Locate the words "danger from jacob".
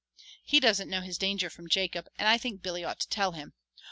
1.19-2.07